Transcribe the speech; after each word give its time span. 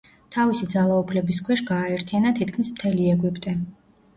თავისი 0.35 0.67
ძალაუფლების 0.73 1.41
ქვეშ 1.49 1.63
გააერთიანა 1.67 2.33
თითქმის 2.41 2.73
მთელი 2.79 3.07
ეგვიპტე. 3.17 3.55